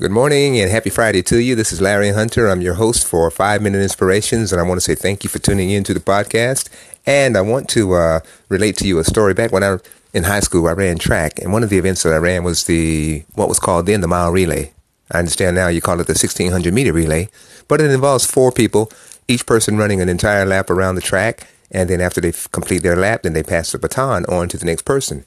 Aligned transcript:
Good 0.00 0.12
morning 0.12 0.58
and 0.58 0.70
happy 0.70 0.88
Friday 0.88 1.20
to 1.24 1.36
you. 1.36 1.54
This 1.54 1.72
is 1.72 1.82
Larry 1.82 2.08
Hunter. 2.12 2.48
I'm 2.48 2.62
your 2.62 2.72
host 2.72 3.06
for 3.06 3.30
Five 3.30 3.60
Minute 3.60 3.82
Inspirations, 3.82 4.50
and 4.50 4.58
I 4.58 4.64
want 4.64 4.78
to 4.78 4.80
say 4.80 4.94
thank 4.94 5.24
you 5.24 5.28
for 5.28 5.40
tuning 5.40 5.68
in 5.68 5.84
to 5.84 5.92
the 5.92 6.00
podcast. 6.00 6.70
And 7.04 7.36
I 7.36 7.42
want 7.42 7.68
to 7.68 7.92
uh, 7.92 8.20
relate 8.48 8.78
to 8.78 8.88
you 8.88 8.98
a 8.98 9.04
story. 9.04 9.34
Back 9.34 9.52
when 9.52 9.62
I 9.62 9.76
in 10.14 10.22
high 10.22 10.40
school, 10.40 10.68
I 10.68 10.72
ran 10.72 10.96
track, 10.96 11.38
and 11.38 11.52
one 11.52 11.62
of 11.62 11.68
the 11.68 11.76
events 11.76 12.02
that 12.04 12.14
I 12.14 12.16
ran 12.16 12.44
was 12.44 12.64
the 12.64 13.24
what 13.34 13.50
was 13.50 13.58
called 13.58 13.84
then 13.84 14.00
the 14.00 14.08
mile 14.08 14.32
relay. 14.32 14.72
I 15.10 15.18
understand 15.18 15.54
now 15.54 15.68
you 15.68 15.82
call 15.82 16.00
it 16.00 16.06
the 16.06 16.12
1600 16.12 16.72
meter 16.72 16.94
relay, 16.94 17.28
but 17.68 17.82
it 17.82 17.90
involves 17.90 18.24
four 18.24 18.50
people, 18.50 18.90
each 19.28 19.44
person 19.44 19.76
running 19.76 20.00
an 20.00 20.08
entire 20.08 20.46
lap 20.46 20.70
around 20.70 20.94
the 20.94 21.02
track, 21.02 21.46
and 21.70 21.90
then 21.90 22.00
after 22.00 22.22
they 22.22 22.32
complete 22.52 22.82
their 22.82 22.96
lap, 22.96 23.24
then 23.24 23.34
they 23.34 23.42
pass 23.42 23.70
the 23.70 23.78
baton 23.78 24.24
on 24.30 24.48
to 24.48 24.56
the 24.56 24.64
next 24.64 24.86
person. 24.86 25.26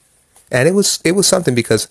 And 0.49 0.67
it 0.67 0.71
was 0.71 0.99
it 1.05 1.11
was 1.11 1.27
something 1.27 1.53
because 1.53 1.87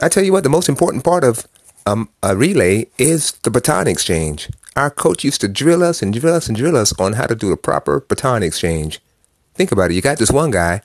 I 0.00 0.08
tell 0.08 0.22
you 0.22 0.32
what, 0.32 0.44
the 0.44 0.48
most 0.48 0.68
important 0.68 1.02
part 1.02 1.24
of 1.24 1.44
um, 1.88 2.10
a 2.22 2.36
relay 2.36 2.86
is 2.98 3.32
the 3.42 3.50
baton 3.50 3.88
exchange. 3.88 4.50
Our 4.76 4.90
coach 4.90 5.24
used 5.24 5.40
to 5.40 5.48
drill 5.48 5.82
us 5.82 6.02
and 6.02 6.12
drill 6.12 6.34
us 6.34 6.46
and 6.46 6.56
drill 6.56 6.76
us 6.76 6.98
on 7.00 7.14
how 7.14 7.26
to 7.26 7.34
do 7.34 7.50
a 7.50 7.56
proper 7.56 8.00
baton 8.00 8.42
exchange. 8.42 9.00
Think 9.54 9.72
about 9.72 9.90
it. 9.90 9.94
You 9.94 10.02
got 10.02 10.18
this 10.18 10.30
one 10.30 10.50
guy 10.50 10.82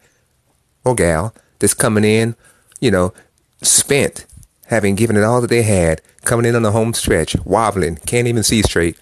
or 0.85 0.95
gal 0.95 1.33
that's 1.59 1.73
coming 1.73 2.05
in, 2.05 2.35
you 2.79 2.89
know, 2.89 3.13
spent, 3.61 4.25
having 4.67 4.95
given 4.95 5.17
it 5.17 5.23
all 5.23 5.41
that 5.41 5.49
they 5.49 5.63
had, 5.63 6.01
coming 6.23 6.45
in 6.45 6.55
on 6.55 6.63
the 6.63 6.71
home 6.71 6.93
stretch, 6.93 7.35
wobbling, 7.43 7.97
can't 8.05 8.27
even 8.27 8.43
see 8.43 8.61
straight, 8.61 8.97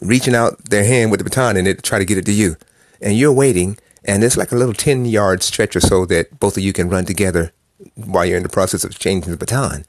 reaching 0.00 0.34
out 0.34 0.70
their 0.70 0.84
hand 0.84 1.10
with 1.10 1.20
the 1.20 1.24
baton 1.24 1.56
in 1.56 1.66
it 1.66 1.76
to 1.76 1.82
try 1.82 1.98
to 1.98 2.06
get 2.06 2.18
it 2.18 2.24
to 2.24 2.32
you. 2.32 2.56
And 3.02 3.16
you're 3.16 3.32
waiting, 3.32 3.76
and 4.04 4.24
it's 4.24 4.38
like 4.38 4.52
a 4.52 4.56
little 4.56 4.74
10 4.74 5.04
yard 5.04 5.42
stretch 5.42 5.76
or 5.76 5.80
so 5.80 6.06
that 6.06 6.40
both 6.40 6.56
of 6.56 6.62
you 6.62 6.72
can 6.72 6.88
run 6.88 7.04
together 7.04 7.52
while 7.94 8.24
you're 8.24 8.38
in 8.38 8.42
the 8.42 8.48
process 8.48 8.84
of 8.84 8.98
changing 8.98 9.30
the 9.30 9.36
baton. 9.36 9.84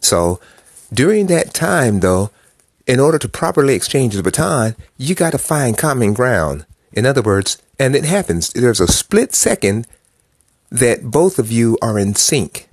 So 0.00 0.40
during 0.92 1.26
that 1.26 1.54
time, 1.54 2.00
though, 2.00 2.30
in 2.86 2.98
order 2.98 3.18
to 3.18 3.28
properly 3.28 3.74
exchange 3.74 4.14
the 4.14 4.22
baton, 4.22 4.74
you 4.98 5.14
got 5.14 5.30
to 5.30 5.38
find 5.38 5.78
common 5.78 6.12
ground. 6.12 6.66
In 6.92 7.06
other 7.06 7.22
words, 7.22 7.62
and 7.78 7.94
it 7.94 8.04
happens, 8.04 8.52
there's 8.52 8.80
a 8.80 8.88
split 8.88 9.34
second 9.34 9.86
that 10.70 11.04
both 11.04 11.38
of 11.38 11.52
you 11.52 11.78
are 11.80 11.98
in 11.98 12.14
sync, 12.14 12.68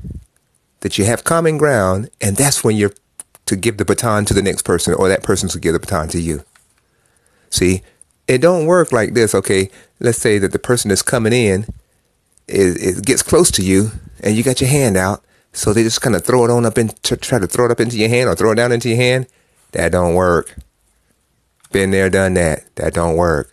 that 0.80 0.97
you 0.97 1.06
have 1.06 1.23
common 1.23 1.58
ground, 1.58 2.09
and 2.19 2.36
that's 2.36 2.64
when 2.64 2.75
you're 2.75 2.94
to 3.45 3.56
give 3.56 3.78
the 3.78 3.86
baton 3.86 4.25
to 4.25 4.34
the 4.34 4.41
next 4.41 4.64
person 4.64 4.94
or 4.94 5.08
that 5.08 5.23
person 5.23 5.50
to 5.50 5.59
give 5.59 5.73
the 5.73 5.80
baton 5.80 6.09
to 6.09 6.19
you. 6.19 6.44
See, 7.50 7.81
it 8.28 8.39
don't 8.39 8.66
work 8.66 8.91
like 8.91 9.14
this. 9.14 9.34
Okay, 9.34 9.69
let's 10.00 10.17
say 10.17 10.38
that 10.38 10.52
the 10.52 10.59
person 10.59 10.89
that's 10.89 11.02
coming 11.02 11.34
in 11.34 11.66
is, 12.47 12.75
is 12.75 13.02
gets 13.02 13.23
close 13.23 13.50
to 13.52 13.64
you 13.64 13.91
and 14.22 14.36
you 14.36 14.44
got 14.44 14.62
your 14.62 14.69
hand 14.69 14.97
out 14.97 15.23
so 15.58 15.73
they 15.73 15.81
just 15.81 16.02
kind 16.02 16.16
of 16.16 16.23
throw 16.23 16.45
it 16.45 16.52
on 16.52 16.67
up 16.67 16.77
into, 16.77 17.17
try 17.17 17.39
to 17.39 17.47
throw 17.47 17.66
it 17.66 17.72
up 17.72 17.80
into 17.80 17.97
your 17.97 18.09
hand 18.09 18.30
or 18.30 18.36
throw 18.36 18.52
it 18.52 18.55
down 18.55 18.72
into 18.72 18.89
your 18.89 18.97
hand. 18.97 19.25
That 19.72 19.91
don't 19.91 20.13
work. 20.13 20.55
Been 21.72 21.89
there, 21.89 22.11
done 22.11 22.36
that. 22.36 22.75
That 22.75 22.94
don't 22.94 23.17
work. 23.17 23.52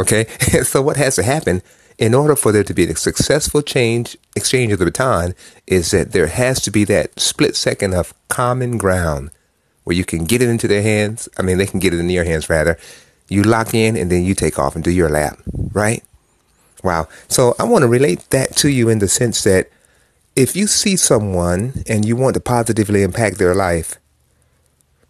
Okay. 0.00 0.24
so 0.64 0.82
what 0.82 0.96
has 0.96 1.14
to 1.14 1.22
happen 1.22 1.62
in 1.96 2.12
order 2.12 2.34
for 2.34 2.50
there 2.50 2.64
to 2.64 2.74
be 2.74 2.82
a 2.90 2.96
successful 2.96 3.62
change, 3.62 4.16
exchange 4.34 4.72
of 4.72 4.80
the 4.80 4.84
baton 4.84 5.36
is 5.64 5.92
that 5.92 6.10
there 6.10 6.26
has 6.26 6.60
to 6.62 6.72
be 6.72 6.82
that 6.86 7.20
split 7.20 7.54
second 7.54 7.94
of 7.94 8.12
common 8.26 8.76
ground 8.76 9.30
where 9.84 9.94
you 9.94 10.04
can 10.04 10.24
get 10.24 10.42
it 10.42 10.48
into 10.48 10.66
their 10.66 10.82
hands. 10.82 11.28
I 11.38 11.42
mean, 11.42 11.58
they 11.58 11.66
can 11.66 11.78
get 11.78 11.94
it 11.94 12.00
in 12.00 12.10
your 12.10 12.24
hands 12.24 12.50
rather. 12.50 12.76
You 13.28 13.44
lock 13.44 13.74
in 13.74 13.96
and 13.96 14.10
then 14.10 14.24
you 14.24 14.34
take 14.34 14.58
off 14.58 14.74
and 14.74 14.82
do 14.82 14.90
your 14.90 15.08
lap, 15.08 15.38
right? 15.72 16.02
Wow. 16.82 17.06
So 17.28 17.54
I 17.60 17.64
want 17.64 17.82
to 17.82 17.88
relate 17.88 18.28
that 18.30 18.56
to 18.56 18.68
you 18.68 18.88
in 18.88 18.98
the 18.98 19.08
sense 19.08 19.44
that 19.44 19.70
if 20.36 20.56
you 20.56 20.66
see 20.66 20.96
someone 20.96 21.84
and 21.88 22.04
you 22.04 22.16
want 22.16 22.34
to 22.34 22.40
positively 22.40 23.02
impact 23.02 23.38
their 23.38 23.54
life, 23.54 23.96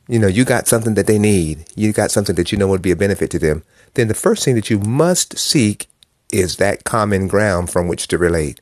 you 0.08 0.18
know, 0.18 0.26
you 0.26 0.44
got 0.44 0.68
something 0.68 0.94
that 0.94 1.06
they 1.06 1.18
need, 1.18 1.64
you 1.74 1.92
got 1.92 2.10
something 2.10 2.34
that 2.36 2.52
you 2.52 2.58
know 2.58 2.68
would 2.68 2.82
be 2.82 2.90
a 2.90 2.96
benefit 2.96 3.30
to 3.30 3.38
them, 3.38 3.62
then 3.94 4.08
the 4.08 4.14
first 4.14 4.44
thing 4.44 4.54
that 4.54 4.68
you 4.68 4.78
must 4.78 5.38
seek 5.38 5.86
is 6.30 6.56
that 6.56 6.84
common 6.84 7.26
ground 7.26 7.70
from 7.70 7.88
which 7.88 8.08
to 8.08 8.18
relate. 8.18 8.60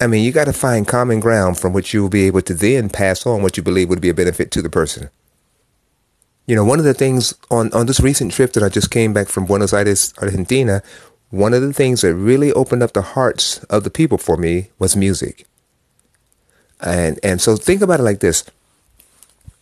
I 0.00 0.06
mean, 0.06 0.24
you 0.24 0.32
got 0.32 0.46
to 0.46 0.52
find 0.52 0.88
common 0.88 1.20
ground 1.20 1.58
from 1.58 1.72
which 1.72 1.92
you 1.92 2.02
will 2.02 2.08
be 2.08 2.26
able 2.26 2.42
to 2.42 2.54
then 2.54 2.88
pass 2.88 3.26
on 3.26 3.42
what 3.42 3.56
you 3.56 3.62
believe 3.62 3.88
would 3.88 4.00
be 4.00 4.08
a 4.08 4.14
benefit 4.14 4.50
to 4.52 4.62
the 4.62 4.70
person. 4.70 5.10
You 6.46 6.56
know, 6.56 6.64
one 6.64 6.78
of 6.78 6.84
the 6.84 6.94
things 6.94 7.34
on, 7.50 7.72
on 7.72 7.86
this 7.86 8.00
recent 8.00 8.32
trip 8.32 8.52
that 8.54 8.62
I 8.62 8.68
just 8.68 8.90
came 8.90 9.12
back 9.12 9.28
from 9.28 9.46
Buenos 9.46 9.72
Aires, 9.72 10.12
Argentina, 10.20 10.82
one 11.32 11.54
of 11.54 11.62
the 11.62 11.72
things 11.72 12.02
that 12.02 12.14
really 12.14 12.52
opened 12.52 12.82
up 12.82 12.92
the 12.92 13.00
hearts 13.00 13.64
of 13.64 13.84
the 13.84 13.90
people 13.90 14.18
for 14.18 14.36
me 14.36 14.68
was 14.78 14.94
music. 14.94 15.46
And 16.78 17.18
and 17.22 17.40
so 17.40 17.56
think 17.56 17.80
about 17.80 18.00
it 18.00 18.02
like 18.02 18.20
this. 18.20 18.44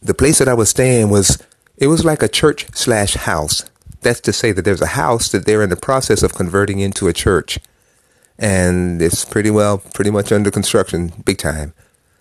The 0.02 0.12
place 0.12 0.40
that 0.40 0.48
I 0.48 0.54
was 0.54 0.68
staying 0.68 1.10
was 1.10 1.40
it 1.76 1.86
was 1.86 2.04
like 2.04 2.24
a 2.24 2.28
church 2.28 2.66
slash 2.74 3.14
house. 3.14 3.64
That's 4.00 4.20
to 4.22 4.32
say 4.32 4.50
that 4.50 4.64
there's 4.64 4.82
a 4.82 4.98
house 4.98 5.30
that 5.30 5.46
they're 5.46 5.62
in 5.62 5.70
the 5.70 5.76
process 5.76 6.24
of 6.24 6.34
converting 6.34 6.80
into 6.80 7.06
a 7.06 7.12
church. 7.12 7.60
And 8.36 9.00
it's 9.00 9.24
pretty 9.24 9.50
well 9.50 9.78
pretty 9.78 10.10
much 10.10 10.32
under 10.32 10.50
construction, 10.50 11.12
big 11.24 11.38
time. 11.38 11.72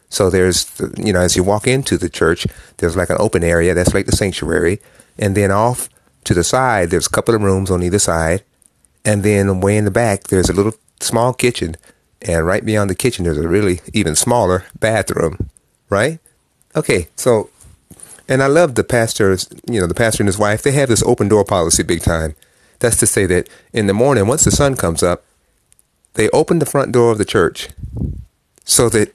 So 0.09 0.29
there's 0.29 0.69
you 0.95 1.11
know, 1.11 1.21
as 1.21 1.35
you 1.35 1.43
walk 1.43 1.65
into 1.65 1.97
the 1.97 2.09
church, 2.09 2.45
there's 2.77 2.95
like 2.95 3.09
an 3.09 3.17
open 3.19 3.43
area, 3.43 3.73
that's 3.73 3.95
like 3.95 4.05
the 4.05 4.15
sanctuary. 4.15 4.79
And 5.17 5.35
then 5.35 5.49
off 5.49 5.89
to 6.25 6.35
the 6.35 6.43
side, 6.43 6.91
there's 6.91 7.07
a 7.07 7.09
couple 7.17 7.33
of 7.33 7.41
rooms 7.41 7.71
on 7.71 7.81
either 7.81 7.97
side 7.97 8.43
and 9.05 9.23
then 9.23 9.61
way 9.61 9.77
in 9.77 9.85
the 9.85 9.91
back, 9.91 10.25
there's 10.25 10.49
a 10.49 10.53
little 10.53 10.73
small 10.99 11.33
kitchen. 11.33 11.75
And 12.21 12.45
right 12.45 12.65
beyond 12.65 12.89
the 12.89 12.95
kitchen, 12.95 13.23
there's 13.23 13.37
a 13.37 13.47
really 13.47 13.79
even 13.93 14.15
smaller 14.15 14.65
bathroom, 14.79 15.49
right? 15.89 16.19
Okay, 16.75 17.07
so, 17.15 17.49
and 18.27 18.43
I 18.43 18.47
love 18.47 18.75
the 18.75 18.83
pastors, 18.83 19.47
you 19.69 19.79
know, 19.79 19.87
the 19.87 19.93
pastor 19.93 20.21
and 20.21 20.27
his 20.27 20.37
wife, 20.37 20.61
they 20.61 20.73
have 20.73 20.89
this 20.89 21.03
open 21.03 21.27
door 21.29 21.45
policy 21.45 21.83
big 21.83 22.01
time. 22.01 22.35
That's 22.79 22.97
to 22.97 23.07
say 23.07 23.25
that 23.25 23.49
in 23.73 23.87
the 23.87 23.93
morning, 23.93 24.27
once 24.27 24.43
the 24.43 24.51
sun 24.51 24.75
comes 24.75 25.01
up, 25.01 25.23
they 26.13 26.29
open 26.29 26.59
the 26.59 26.65
front 26.65 26.91
door 26.91 27.11
of 27.11 27.17
the 27.17 27.25
church 27.25 27.69
so 28.65 28.89
that, 28.89 29.13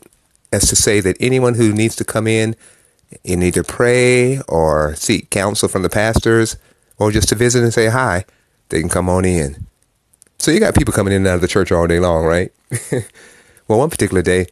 as 0.53 0.69
to 0.69 0.77
say 0.77 1.01
that 1.01 1.17
anyone 1.21 1.55
who 1.55 1.73
needs 1.73 1.97
to 1.97 2.05
come 2.05 2.27
in 2.27 2.57
and 3.25 3.43
either 3.43 3.63
pray 3.63 4.41
or 4.49 4.95
seek 4.95 5.31
counsel 5.31 5.69
from 5.69 5.83
the 5.83 5.91
pastors 5.91 6.57
or 6.99 7.11
just 7.11 7.29
to 7.29 7.35
visit 7.35 7.63
and 7.63 7.73
say 7.73 7.89
hi, 7.89 8.25
they 8.69 8.81
can 8.81 8.89
come 8.89 9.09
on 9.09 9.25
in. 9.25 9.67
So 10.45 10.51
you 10.51 10.61
got 10.61 10.75
people 10.75 10.93
coming 10.93 11.15
in 11.15 11.23
and 11.23 11.27
out 11.27 11.37
of 11.37 11.41
the 11.41 11.49
church 11.49 11.73
all 11.73 11.87
day 11.87 11.99
long, 11.99 12.27
right? 12.27 12.53
well, 13.67 13.79
one 13.79 13.89
particular 13.89 14.21
day, 14.21 14.49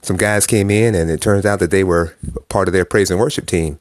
some 0.00 0.16
guys 0.16 0.46
came 0.46 0.70
in, 0.70 0.94
and 0.94 1.10
it 1.10 1.20
turns 1.20 1.44
out 1.44 1.58
that 1.58 1.72
they 1.72 1.82
were 1.82 2.14
part 2.48 2.68
of 2.68 2.72
their 2.72 2.84
praise 2.84 3.10
and 3.10 3.18
worship 3.18 3.46
team. 3.46 3.80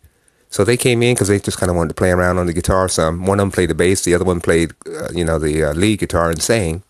So 0.49 0.63
they 0.63 0.75
came 0.75 1.03
in 1.03 1.13
because 1.13 1.27
they 1.27 1.37
just 1.37 1.59
kind 1.59 1.69
of 1.69 1.75
wanted 1.75 1.89
to 1.89 1.93
play 1.93 2.09
around 2.09 2.39
on 2.39 2.47
the 2.47 2.53
guitar 2.53 2.89
some. 2.89 3.27
One 3.27 3.39
of 3.39 3.43
them 3.43 3.51
played 3.51 3.69
the 3.69 3.75
bass, 3.75 4.01
the 4.01 4.15
other 4.15 4.25
one 4.25 4.41
played, 4.41 4.71
uh, 4.87 5.09
you 5.13 5.23
know, 5.23 5.37
the 5.37 5.65
uh, 5.65 5.73
lead 5.73 5.99
guitar 5.99 6.31
and 6.31 6.41
sang. 6.41 6.81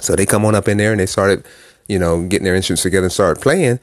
So 0.00 0.14
they 0.14 0.26
come 0.26 0.44
on 0.44 0.54
up 0.54 0.68
in 0.68 0.76
there 0.76 0.92
and 0.92 1.00
they 1.00 1.06
started, 1.06 1.44
you 1.88 1.98
know, 1.98 2.22
getting 2.28 2.44
their 2.44 2.54
instruments 2.54 2.84
together 2.84 3.06
and 3.06 3.12
started 3.12 3.42
playing. 3.42 3.80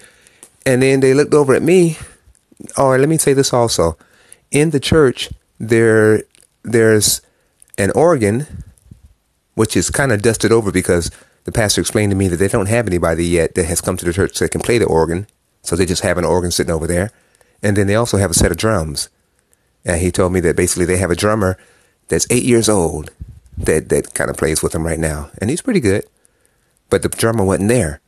And 0.65 0.81
then 0.81 1.01
they 1.01 1.13
looked 1.13 1.33
over 1.33 1.53
at 1.53 1.61
me. 1.61 1.97
All 2.77 2.91
right, 2.91 3.01
let 3.01 3.09
me 3.09 3.17
say 3.17 3.33
this 3.33 3.51
also: 3.51 3.97
in 4.49 4.69
the 4.69 4.79
church, 4.79 5.29
there 5.59 6.23
there's 6.63 7.19
an 7.77 7.91
organ 7.91 8.47
which 9.59 9.75
is 9.75 9.89
kind 9.89 10.13
of 10.13 10.21
dusted 10.21 10.53
over 10.53 10.71
because 10.71 11.11
the 11.43 11.51
pastor 11.51 11.81
explained 11.81 12.11
to 12.11 12.15
me 12.15 12.29
that 12.29 12.37
they 12.37 12.47
don't 12.47 12.69
have 12.69 12.87
anybody 12.87 13.25
yet 13.25 13.55
that 13.55 13.65
has 13.65 13.81
come 13.81 13.97
to 13.97 14.05
the 14.05 14.13
church 14.13 14.39
that 14.39 14.51
can 14.51 14.61
play 14.61 14.77
the 14.77 14.85
organ. 14.85 15.27
So 15.63 15.75
they 15.75 15.85
just 15.85 16.01
have 16.01 16.17
an 16.17 16.23
organ 16.23 16.49
sitting 16.49 16.71
over 16.71 16.87
there. 16.87 17.11
And 17.61 17.75
then 17.75 17.85
they 17.85 17.95
also 17.95 18.15
have 18.15 18.31
a 18.31 18.33
set 18.33 18.51
of 18.51 18.57
drums. 18.57 19.09
And 19.83 19.99
he 19.99 20.11
told 20.11 20.31
me 20.31 20.39
that 20.39 20.55
basically 20.55 20.85
they 20.85 20.95
have 20.95 21.11
a 21.11 21.15
drummer 21.15 21.57
that's 22.07 22.25
eight 22.29 22.45
years 22.45 22.69
old 22.69 23.11
that, 23.57 23.89
that 23.89 24.13
kind 24.13 24.29
of 24.29 24.37
plays 24.37 24.63
with 24.63 24.71
them 24.71 24.85
right 24.85 24.97
now. 24.97 25.29
And 25.39 25.49
he's 25.49 25.61
pretty 25.61 25.81
good. 25.81 26.05
But 26.89 27.01
the 27.01 27.09
drummer 27.09 27.43
wasn't 27.43 27.67
there. 27.67 27.99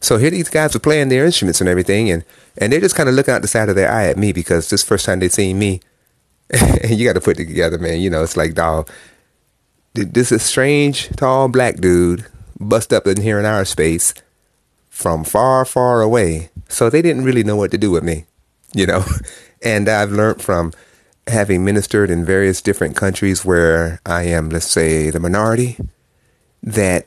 So 0.00 0.16
here 0.16 0.30
these 0.30 0.48
guys 0.48 0.74
are 0.74 0.80
playing 0.80 1.08
their 1.08 1.24
instruments 1.24 1.60
and 1.60 1.70
everything, 1.70 2.10
and, 2.10 2.24
and 2.58 2.72
they're 2.72 2.80
just 2.80 2.96
kind 2.96 3.08
of 3.08 3.14
looking 3.14 3.32
out 3.32 3.42
the 3.42 3.48
side 3.48 3.68
of 3.68 3.76
their 3.76 3.92
eye 3.92 4.08
at 4.08 4.16
me 4.16 4.32
because 4.32 4.70
this 4.70 4.82
first 4.82 5.06
time 5.06 5.20
they've 5.20 5.32
seen 5.32 5.56
me, 5.56 5.82
and 6.50 6.90
you 6.98 7.06
got 7.06 7.12
to 7.12 7.20
put 7.20 7.38
it 7.38 7.46
together, 7.46 7.78
man. 7.78 8.00
You 8.00 8.10
know, 8.10 8.24
it's 8.24 8.36
like, 8.36 8.54
dog, 8.54 8.90
this 10.04 10.32
is 10.32 10.42
strange 10.42 11.08
tall 11.16 11.48
black 11.48 11.76
dude 11.76 12.26
bust 12.58 12.92
up 12.92 13.06
in 13.06 13.20
here 13.20 13.38
in 13.38 13.46
our 13.46 13.64
space 13.64 14.14
from 14.88 15.24
far, 15.24 15.64
far 15.64 16.02
away. 16.02 16.50
So 16.68 16.90
they 16.90 17.02
didn't 17.02 17.24
really 17.24 17.42
know 17.42 17.56
what 17.56 17.70
to 17.70 17.78
do 17.78 17.90
with 17.90 18.04
me, 18.04 18.26
you 18.74 18.86
know. 18.86 19.04
And 19.62 19.90
I've 19.90 20.10
learned 20.10 20.40
from 20.40 20.72
having 21.26 21.66
ministered 21.66 22.10
in 22.10 22.24
various 22.24 22.62
different 22.62 22.96
countries 22.96 23.44
where 23.44 24.00
I 24.06 24.22
am, 24.22 24.48
let's 24.48 24.70
say, 24.70 25.10
the 25.10 25.20
minority, 25.20 25.76
that 26.62 27.04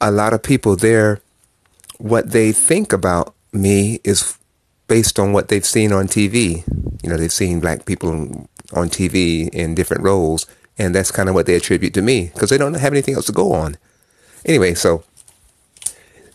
a 0.00 0.10
lot 0.10 0.32
of 0.32 0.42
people 0.42 0.74
there, 0.74 1.20
what 1.98 2.32
they 2.32 2.50
think 2.50 2.92
about 2.92 3.36
me 3.52 4.00
is 4.02 4.36
based 4.88 5.20
on 5.20 5.32
what 5.32 5.46
they've 5.46 5.64
seen 5.64 5.92
on 5.92 6.08
TV. 6.08 6.66
You 7.04 7.10
know, 7.10 7.16
they've 7.16 7.32
seen 7.32 7.60
black 7.60 7.86
people 7.86 8.48
on 8.72 8.88
TV 8.88 9.48
in 9.50 9.76
different 9.76 10.02
roles 10.02 10.46
and 10.78 10.94
that's 10.94 11.10
kind 11.10 11.28
of 11.28 11.34
what 11.34 11.46
they 11.46 11.54
attribute 11.54 11.94
to 11.94 12.02
me 12.02 12.30
because 12.34 12.50
they 12.50 12.58
don't 12.58 12.74
have 12.74 12.92
anything 12.92 13.14
else 13.14 13.26
to 13.26 13.32
go 13.32 13.52
on. 13.52 13.76
Anyway, 14.44 14.74
so 14.74 15.04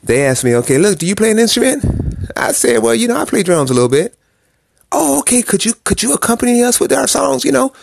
they 0.04 0.25
asked 0.25 0.44
me, 0.44 0.56
okay, 0.56 0.78
look, 0.78 1.00
do 1.00 1.06
you 1.07 1.16
play 1.16 1.31
an 1.31 1.39
instrument? 1.39 1.84
I 2.36 2.51
said, 2.51 2.84
well, 2.84 2.95
you 2.95 3.07
know, 3.07 3.18
I 3.18 3.25
play 3.25 3.44
drums 3.44 3.72
a 3.72 3.74
little 3.74 3.89
bit. 3.89 4.16
oh, 4.92 5.19
okay, 5.19 5.42
could 5.42 5.66
you 5.66 5.74
could 5.84 6.01
you 6.04 6.13
accompany 6.13 6.62
us 6.63 6.80
with 6.80 6.94
our 6.94 7.07
songs? 7.07 7.44
You 7.45 7.51
know, 7.51 7.74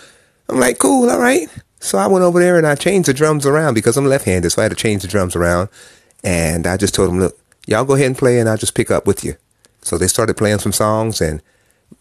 I'm 0.49 0.59
like, 0.59 0.79
cool, 0.79 1.11
all 1.11 1.21
right. 1.21 1.49
So 1.81 1.99
I 1.99 2.07
went 2.07 2.25
over 2.25 2.41
there 2.41 2.57
and 2.57 2.67
I 2.67 2.75
changed 2.77 3.09
the 3.09 3.15
drums 3.15 3.45
around 3.45 3.75
because 3.75 3.97
I'm 3.97 4.07
left-handed, 4.07 4.51
so 4.51 4.63
I 4.63 4.65
had 4.65 4.71
to 4.71 4.77
change 4.77 5.03
the 5.03 5.09
drums 5.09 5.37
around. 5.37 5.69
And 6.23 6.67
I 6.67 6.79
just 6.79 6.95
told 6.95 7.11
them, 7.11 7.21
look, 7.21 7.39
y'all 7.67 7.85
go 7.85 7.95
ahead 7.95 8.07
and 8.07 8.17
play, 8.17 8.39
and 8.39 8.49
I'll 8.49 8.57
just 8.57 8.75
pick 8.75 8.91
up 8.91 9.07
with 9.07 9.23
you. 9.23 9.37
So 9.83 9.99
they 9.99 10.09
started 10.09 10.37
playing 10.39 10.61
some 10.61 10.73
songs, 10.73 11.21
and 11.21 11.43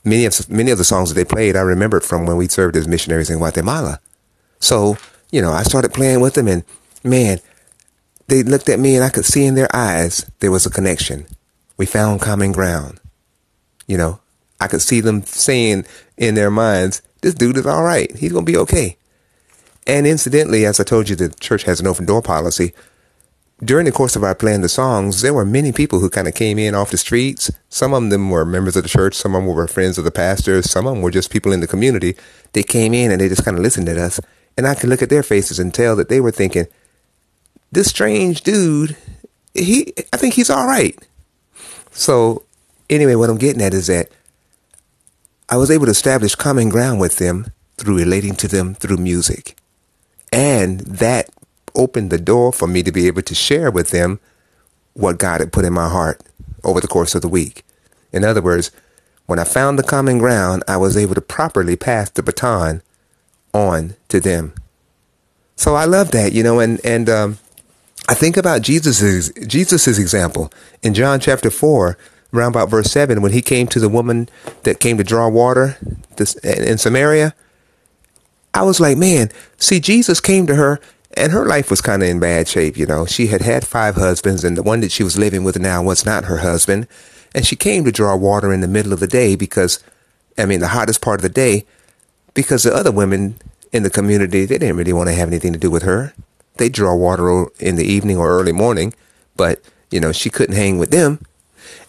many 0.06 0.25
of 0.25 0.49
many 0.49 0.71
of 0.71 0.77
the 0.77 0.85
songs 0.85 1.09
that 1.09 1.15
they 1.15 1.25
played, 1.25 1.57
I 1.57 1.61
remembered 1.61 2.03
from 2.03 2.25
when 2.25 2.38
we 2.38 2.47
served 2.47 2.77
as 2.77 2.88
missionaries 2.88 3.29
in 3.29 3.39
Guatemala. 3.39 3.99
So 4.63 4.98
you 5.31 5.42
know, 5.42 5.51
I 5.51 5.63
started 5.63 5.94
playing 5.94 6.21
with 6.21 6.36
them, 6.36 6.48
and 6.48 6.63
man, 7.04 7.39
they 8.27 8.44
looked 8.44 8.69
at 8.69 8.80
me, 8.80 8.95
and 8.95 9.04
I 9.04 9.10
could 9.10 9.25
see 9.25 9.45
in 9.45 9.56
their 9.56 9.74
eyes 9.75 10.30
there 10.39 10.51
was 10.51 10.65
a 10.65 10.69
connection. 10.69 11.25
We 11.75 11.86
found 11.86 12.21
common 12.21 12.51
ground. 12.51 13.00
You 13.88 13.98
know, 13.98 14.19
I 14.62 14.68
could 14.68 14.81
see 14.81 15.01
them 15.01 15.24
saying 15.24 15.86
in 16.18 16.36
their 16.36 16.51
minds, 16.51 17.01
"This 17.21 17.33
dude 17.33 17.57
is 17.57 17.65
all 17.65 17.83
right. 17.83 18.15
He's 18.15 18.31
gonna 18.31 18.45
be 18.45 18.57
okay." 18.57 18.98
And 19.86 20.07
incidentally, 20.07 20.66
as 20.66 20.80
I 20.80 20.83
told 20.83 21.09
you, 21.09 21.16
the 21.16 21.30
church 21.30 21.63
has 21.63 21.81
an 21.81 21.88
open 21.88 22.06
door 22.06 22.21
policy 22.21 22.74
during 23.63 23.86
the 23.86 23.92
course 23.92 24.16
of 24.16 24.24
our 24.24 24.36
playing 24.36 24.62
the 24.62 24.69
songs, 24.69 25.21
there 25.21 25.33
were 25.33 25.45
many 25.45 25.71
people 25.71 26.00
who 26.00 26.09
kind 26.09 26.27
of 26.27 26.33
came 26.33 26.59
in 26.59 26.75
off 26.75 26.92
the 26.92 26.98
streets. 26.98 27.51
Some 27.69 27.94
of 27.94 28.09
them 28.09 28.30
were 28.30 28.45
members 28.45 28.75
of 28.75 28.83
the 28.83 28.89
church. 28.89 29.16
Some 29.16 29.36
of 29.36 29.44
them 29.44 29.54
were 29.54 29.68
friends 29.68 29.98
of 29.98 30.04
the 30.04 30.12
pastors. 30.12 30.69
Some 30.69 30.88
of 30.88 30.95
them 30.95 31.01
were 31.01 31.12
just 31.12 31.30
people 31.30 31.51
in 31.51 31.59
the 31.59 31.68
community. 31.68 32.16
They 32.54 32.63
came 32.63 32.94
in 32.94 33.12
and 33.12 33.21
they 33.21 33.30
just 33.30 33.45
kind 33.45 33.57
of 33.57 33.63
listened 33.63 33.86
to 33.88 34.04
us. 34.04 34.19
And 34.57 34.67
I 34.67 34.75
could 34.75 34.89
look 34.89 35.01
at 35.01 35.09
their 35.09 35.23
faces 35.23 35.59
and 35.59 35.73
tell 35.73 35.95
that 35.95 36.09
they 36.09 36.21
were 36.21 36.31
thinking, 36.31 36.67
this 37.71 37.88
strange 37.88 38.41
dude, 38.41 38.95
he, 39.53 39.94
I 40.11 40.17
think 40.17 40.35
he's 40.35 40.50
all 40.50 40.67
right. 40.67 40.97
So 41.91 42.44
anyway, 42.89 43.15
what 43.15 43.29
I'm 43.29 43.38
getting 43.38 43.61
at 43.61 43.73
is 43.73 43.88
that 43.88 44.09
I 45.50 45.57
was 45.57 45.71
able 45.71 45.85
to 45.85 45.91
establish 45.91 46.35
common 46.35 46.69
ground 46.69 47.00
with 47.00 47.17
them 47.17 47.47
through 47.77 47.97
relating 47.97 48.35
to 48.35 48.47
them 48.47 48.75
through 48.75 48.97
music. 48.97 49.55
And 50.31 50.79
that 50.81 51.29
opened 51.75 52.09
the 52.09 52.17
door 52.19 52.51
for 52.51 52.67
me 52.67 52.83
to 52.83 52.91
be 52.91 53.07
able 53.07 53.21
to 53.23 53.35
share 53.35 53.71
with 53.71 53.89
them 53.89 54.19
what 54.94 55.17
God 55.17 55.39
had 55.39 55.51
put 55.51 55.65
in 55.65 55.73
my 55.73 55.89
heart 55.89 56.21
over 56.63 56.79
the 56.79 56.88
course 56.88 57.15
of 57.15 57.21
the 57.21 57.27
week. 57.27 57.63
In 58.11 58.23
other 58.23 58.41
words, 58.41 58.71
when 59.25 59.39
I 59.39 59.44
found 59.44 59.79
the 59.79 59.83
common 59.83 60.19
ground, 60.19 60.63
I 60.67 60.77
was 60.77 60.97
able 60.97 61.15
to 61.15 61.21
properly 61.21 61.75
pass 61.75 62.09
the 62.09 62.23
baton 62.23 62.81
on 63.53 63.95
to 64.09 64.19
them. 64.19 64.53
So 65.55 65.75
I 65.75 65.85
love 65.85 66.11
that, 66.11 66.33
you 66.33 66.44
know, 66.44 66.59
and, 66.59 66.83
and, 66.83 67.09
um, 67.09 67.38
I 68.09 68.15
think 68.15 68.35
about 68.35 68.63
Jesus's, 68.63 69.31
Jesus's 69.47 69.97
example 69.97 70.51
in 70.81 70.94
John 70.94 71.21
chapter 71.21 71.50
four, 71.50 71.97
around 72.33 72.50
about 72.50 72.69
verse 72.69 72.91
seven, 72.91 73.21
when 73.21 73.31
he 73.31 73.41
came 73.41 73.67
to 73.67 73.79
the 73.79 73.88
woman 73.88 74.27
that 74.63 74.81
came 74.81 74.97
to 74.97 75.05
draw 75.05 75.29
water 75.29 75.77
in 76.44 76.77
Samaria. 76.77 77.33
I 78.53 78.63
was 78.63 78.81
like, 78.81 78.97
man, 78.97 79.29
see, 79.57 79.79
Jesus 79.79 80.19
came 80.19 80.47
to 80.47 80.56
her 80.56 80.81
and 81.15 81.31
her 81.31 81.45
life 81.45 81.69
was 81.69 81.79
kind 81.79 82.03
of 82.03 82.09
in 82.09 82.19
bad 82.19 82.47
shape, 82.47 82.75
you 82.75 82.85
know. 82.85 83.06
She 83.06 83.27
had 83.27 83.41
had 83.41 83.65
five 83.65 83.95
husbands, 83.95 84.44
and 84.44 84.57
the 84.57 84.63
one 84.63 84.81
that 84.81 84.91
she 84.91 85.03
was 85.03 85.17
living 85.17 85.44
with 85.44 85.59
now 85.59 85.81
was 85.83 86.06
not 86.06 86.25
her 86.25 86.38
husband. 86.38 86.88
And 87.33 87.45
she 87.45 87.56
came 87.56 87.85
to 87.85 87.91
draw 87.91 88.15
water 88.15 88.51
in 88.51 88.61
the 88.61 88.67
middle 88.67 88.94
of 88.94 88.99
the 88.99 89.07
day 89.07 89.35
because, 89.35 89.83
I 90.38 90.45
mean, 90.45 90.59
the 90.59 90.69
hottest 90.69 91.01
part 91.01 91.19
of 91.19 91.21
the 91.21 91.29
day, 91.29 91.65
because 92.33 92.63
the 92.63 92.74
other 92.74 92.91
women 92.91 93.35
in 93.71 93.83
the 93.83 93.89
community, 93.89 94.45
they 94.45 94.57
didn't 94.57 94.77
really 94.77 94.94
want 94.94 95.09
to 95.09 95.15
have 95.15 95.27
anything 95.27 95.53
to 95.53 95.59
do 95.59 95.71
with 95.71 95.83
her. 95.83 96.13
They 96.57 96.69
draw 96.69 96.95
water 96.95 97.47
in 97.59 97.75
the 97.75 97.85
evening 97.85 98.18
or 98.18 98.30
early 98.30 98.51
morning, 98.51 98.94
but, 99.35 99.62
you 99.89 100.00
know, 100.00 100.12
she 100.12 100.30
couldn't 100.30 100.56
hang 100.56 100.77
with 100.77 100.91
them. 100.91 101.19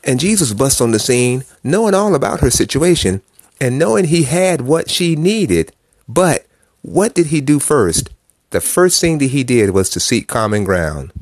And 0.03 0.21
Jesus 0.21 0.53
busts 0.53 0.81
on 0.81 0.93
the 0.93 0.99
scene, 0.99 1.45
knowing 1.63 1.95
all 1.95 2.15
about 2.15 2.41
her 2.41 2.51
situation 2.51 3.23
and 3.61 3.79
knowing 3.79 4.07
he 4.07 4.25
had 4.25 4.63
what 4.63 4.91
she 4.91 5.17
needed. 5.17 5.73
But 6.09 6.47
what 6.83 7.15
did 7.15 7.27
he 7.27 7.41
do 7.41 7.59
first? 7.59 8.11
the 8.55 8.61
first 8.61 9.01
thing 9.01 9.19
that 9.19 9.27
he 9.27 9.43
did 9.43 9.71
was 9.71 9.91
to 9.91 9.99
seek 9.99 10.29
common 10.29 10.63
ground. 10.63 11.13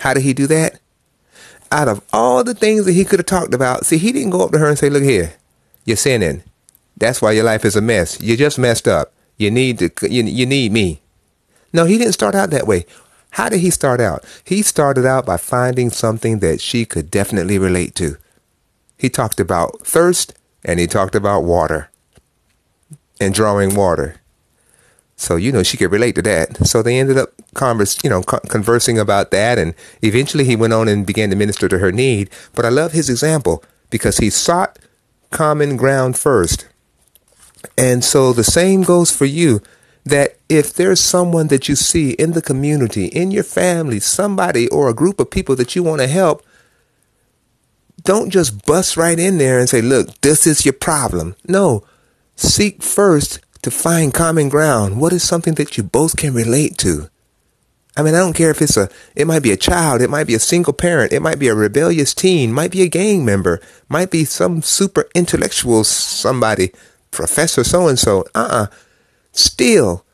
How 0.00 0.12
did 0.12 0.24
he 0.24 0.34
do 0.34 0.48
that? 0.48 0.80
Out 1.70 1.86
of 1.86 2.04
all 2.12 2.42
the 2.42 2.52
things 2.52 2.84
that 2.84 2.94
he 2.94 3.04
could 3.04 3.20
have 3.20 3.26
talked 3.26 3.54
about, 3.54 3.86
see, 3.86 3.96
he 3.96 4.10
didn't 4.10 4.30
go 4.30 4.44
up 4.44 4.50
to 4.50 4.58
her 4.58 4.68
and 4.68 4.76
say, 4.76 4.90
Look 4.90 5.04
here, 5.04 5.34
you're 5.84 5.96
sinning. 5.96 6.42
That's 6.98 7.22
why 7.22 7.32
your 7.32 7.44
life 7.44 7.64
is 7.64 7.76
a 7.76 7.80
mess. 7.80 8.20
You 8.20 8.36
just 8.36 8.58
messed 8.58 8.88
up. 8.88 9.12
You 9.36 9.50
need 9.50 9.78
to, 9.78 9.90
you, 10.10 10.24
you 10.24 10.46
need 10.46 10.72
me. 10.72 11.00
No, 11.72 11.84
he 11.84 11.98
didn't 11.98 12.14
start 12.14 12.34
out 12.34 12.50
that 12.50 12.66
way. 12.66 12.86
How 13.32 13.48
did 13.48 13.60
he 13.60 13.70
start 13.70 14.00
out? 14.00 14.24
He 14.44 14.62
started 14.62 15.06
out 15.06 15.26
by 15.26 15.36
finding 15.36 15.90
something 15.90 16.40
that 16.40 16.60
she 16.60 16.84
could 16.84 17.10
definitely 17.10 17.58
relate 17.58 17.94
to. 17.96 18.16
He 18.96 19.08
talked 19.08 19.38
about 19.38 19.86
thirst 19.86 20.34
and 20.64 20.80
he 20.80 20.86
talked 20.86 21.14
about 21.14 21.44
water 21.44 21.90
and 23.20 23.34
drawing 23.34 23.74
water. 23.74 24.16
So, 25.14 25.36
you 25.36 25.52
know, 25.52 25.62
she 25.62 25.76
could 25.76 25.92
relate 25.92 26.14
to 26.14 26.22
that. 26.22 26.66
So 26.66 26.82
they 26.82 26.98
ended 26.98 27.18
up 27.18 27.32
converse, 27.54 27.98
you 28.02 28.10
know, 28.10 28.22
conversing 28.22 28.98
about 28.98 29.30
that. 29.32 29.58
And 29.58 29.74
eventually 30.00 30.44
he 30.44 30.56
went 30.56 30.72
on 30.72 30.88
and 30.88 31.06
began 31.06 31.30
to 31.30 31.36
minister 31.36 31.68
to 31.68 31.78
her 31.78 31.92
need. 31.92 32.30
But 32.54 32.64
I 32.64 32.70
love 32.70 32.92
his 32.92 33.10
example 33.10 33.62
because 33.90 34.18
he 34.18 34.30
sought 34.30 34.78
common 35.30 35.76
ground 35.76 36.16
first. 36.16 36.66
And 37.76 38.04
so 38.04 38.32
the 38.32 38.44
same 38.44 38.82
goes 38.82 39.14
for 39.14 39.24
you 39.24 39.60
that 40.04 40.36
if 40.48 40.72
there's 40.72 41.00
someone 41.00 41.48
that 41.48 41.68
you 41.68 41.76
see 41.76 42.12
in 42.12 42.32
the 42.32 42.42
community, 42.42 43.06
in 43.06 43.30
your 43.30 43.44
family, 43.44 44.00
somebody 44.00 44.68
or 44.68 44.88
a 44.88 44.94
group 44.94 45.20
of 45.20 45.30
people 45.30 45.54
that 45.56 45.76
you 45.76 45.82
want 45.82 46.00
to 46.00 46.06
help, 46.06 46.44
don't 48.02 48.30
just 48.30 48.64
bust 48.64 48.96
right 48.96 49.18
in 49.18 49.38
there 49.38 49.58
and 49.58 49.68
say, 49.68 49.82
look, 49.82 50.20
this 50.20 50.46
is 50.46 50.64
your 50.64 50.72
problem. 50.72 51.36
No, 51.46 51.84
seek 52.36 52.82
first 52.82 53.40
to 53.62 53.70
find 53.70 54.14
common 54.14 54.48
ground. 54.48 55.00
What 55.00 55.12
is 55.12 55.22
something 55.22 55.54
that 55.54 55.76
you 55.76 55.82
both 55.82 56.16
can 56.16 56.32
relate 56.32 56.78
to? 56.78 57.10
I 57.96 58.02
mean, 58.02 58.14
I 58.14 58.20
don't 58.20 58.34
care 58.36 58.50
if 58.50 58.62
it's 58.62 58.76
a, 58.76 58.88
it 59.16 59.26
might 59.26 59.42
be 59.42 59.50
a 59.50 59.56
child, 59.56 60.00
it 60.00 60.08
might 60.08 60.28
be 60.28 60.34
a 60.34 60.38
single 60.38 60.72
parent, 60.72 61.12
it 61.12 61.20
might 61.20 61.40
be 61.40 61.48
a 61.48 61.54
rebellious 61.54 62.14
teen, 62.14 62.52
might 62.52 62.70
be 62.70 62.82
a 62.82 62.88
gang 62.88 63.24
member, 63.24 63.60
might 63.88 64.12
be 64.12 64.24
some 64.24 64.62
super 64.62 65.08
intellectual 65.16 65.82
somebody, 65.82 66.70
professor 67.10 67.64
so 67.64 67.88
and 67.88 67.98
so. 67.98 68.24
Uh 68.34 68.48
uh 68.50 68.66
Still, 69.32 70.04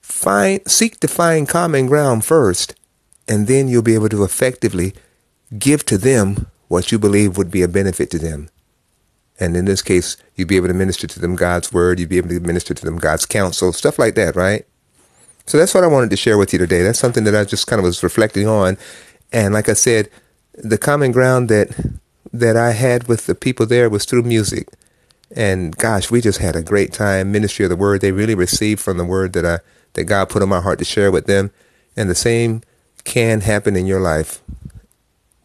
find, 0.00 0.60
seek 0.68 1.00
to 1.00 1.08
find 1.08 1.48
common 1.48 1.86
ground 1.86 2.24
first, 2.24 2.74
and 3.26 3.46
then 3.46 3.68
you'll 3.68 3.82
be 3.82 3.94
able 3.94 4.10
to 4.10 4.24
effectively 4.24 4.92
give 5.58 5.86
to 5.86 5.96
them 5.96 6.48
what 6.66 6.92
you 6.92 6.98
believe 6.98 7.38
would 7.38 7.50
be 7.50 7.62
a 7.62 7.68
benefit 7.68 8.10
to 8.10 8.18
them. 8.18 8.50
And 9.40 9.56
in 9.56 9.64
this 9.64 9.80
case, 9.80 10.16
you'd 10.34 10.48
be 10.48 10.56
able 10.56 10.68
to 10.68 10.74
minister 10.74 11.06
to 11.06 11.20
them 11.20 11.36
God's 11.36 11.72
word. 11.72 11.98
You'd 11.98 12.08
be 12.08 12.18
able 12.18 12.28
to 12.28 12.40
minister 12.40 12.74
to 12.74 12.84
them 12.84 12.98
God's 12.98 13.24
counsel, 13.24 13.72
stuff 13.72 13.98
like 13.98 14.16
that, 14.16 14.36
right? 14.36 14.66
So 15.46 15.56
that's 15.56 15.72
what 15.72 15.84
I 15.84 15.86
wanted 15.86 16.10
to 16.10 16.16
share 16.16 16.36
with 16.36 16.52
you 16.52 16.58
today. 16.58 16.82
That's 16.82 16.98
something 16.98 17.24
that 17.24 17.34
I 17.34 17.44
just 17.44 17.66
kind 17.66 17.80
of 17.80 17.84
was 17.84 18.02
reflecting 18.02 18.46
on. 18.46 18.76
And 19.32 19.54
like 19.54 19.68
I 19.68 19.74
said, 19.74 20.10
the 20.52 20.76
common 20.76 21.12
ground 21.12 21.48
that 21.48 21.70
that 22.32 22.56
I 22.56 22.72
had 22.72 23.08
with 23.08 23.24
the 23.24 23.34
people 23.34 23.64
there 23.64 23.88
was 23.88 24.04
through 24.04 24.24
music. 24.24 24.68
And 25.34 25.76
gosh, 25.76 26.10
we 26.10 26.20
just 26.20 26.38
had 26.38 26.56
a 26.56 26.62
great 26.62 26.92
time. 26.92 27.32
Ministry 27.32 27.64
of 27.64 27.70
the 27.70 27.76
Word. 27.76 28.00
They 28.00 28.12
really 28.12 28.34
received 28.34 28.80
from 28.80 28.96
the 28.96 29.04
word 29.04 29.32
that 29.34 29.44
I 29.44 29.58
that 29.94 30.04
God 30.04 30.28
put 30.28 30.42
on 30.42 30.48
my 30.48 30.60
heart 30.60 30.78
to 30.78 30.84
share 30.84 31.10
with 31.10 31.26
them. 31.26 31.50
And 31.96 32.08
the 32.08 32.14
same 32.14 32.62
can 33.04 33.40
happen 33.40 33.76
in 33.76 33.86
your 33.86 34.00
life. 34.00 34.42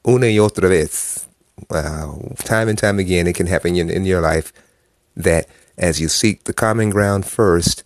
Una 0.07 0.27
y 0.27 0.37
otra 0.37 0.69
vez 0.69 1.27
uh, 1.69 2.13
time 2.39 2.69
and 2.69 2.77
time 2.77 2.99
again, 2.99 3.27
it 3.27 3.35
can 3.35 3.47
happen 3.47 3.75
in, 3.75 3.89
in 3.89 4.05
your 4.05 4.21
life 4.21 4.51
that 5.15 5.47
as 5.77 5.99
you 5.99 6.07
seek 6.07 6.43
the 6.43 6.53
common 6.53 6.89
ground 6.89 7.25
first, 7.25 7.83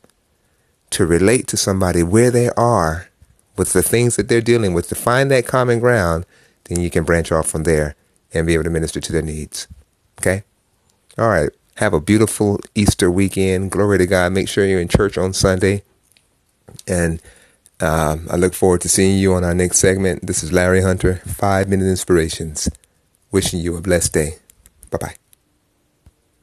to 0.89 1.06
relate 1.06 1.48
to 1.48 1.58
somebody 1.58 2.01
where 2.04 2.32
they 2.32 2.50
are 2.51 3.10
with 3.58 3.74
the 3.74 3.84
things 3.84 4.16
that 4.16 4.30
they're 4.30 4.42
dealing 4.42 4.74
with, 4.74 4.88
to 4.88 4.96
find 4.96 5.30
that 5.30 5.46
common 5.46 5.80
ground, 5.80 6.25
then 6.66 6.80
you 6.80 6.89
can 6.89 7.04
branch 7.04 7.32
off 7.32 7.48
from 7.48 7.63
there 7.63 7.96
and 8.34 8.48
be 8.48 8.54
able 8.54 8.63
to 8.63 8.70
minister 8.70 9.00
to 9.00 9.12
their 9.12 9.22
needs. 9.22 9.68
Okay? 10.20 10.44
All 11.18 11.27
right. 11.27 11.50
Have 11.77 11.93
a 11.93 12.00
beautiful 12.00 12.60
Easter 12.74 13.12
weekend. 13.12 13.72
Glory 13.72 14.00
to 14.00 14.07
God. 14.07 14.34
Make 14.34 14.50
sure 14.50 14.65
you're 14.65 14.81
in 14.81 14.88
church 14.88 15.17
on 15.17 15.34
Sunday. 15.34 15.84
And 16.88 17.22
um, 17.79 18.27
I 18.31 18.36
look 18.36 18.55
forward 18.55 18.81
to 18.81 18.89
seeing 18.89 19.19
you 19.19 19.36
on 19.36 19.43
our 19.43 19.53
next 19.53 19.77
segment. 19.77 20.25
This 20.25 20.41
is 20.43 20.51
Larry 20.51 20.81
Hunter, 20.81 21.17
Five 21.25 21.69
Minute 21.69 21.86
Inspirations. 21.88 22.67
Wishing 23.31 23.60
you 23.60 23.77
a 23.77 23.81
blessed 23.81 24.13
day. 24.13 24.38
Bye 24.89 24.98
bye. 25.00 25.26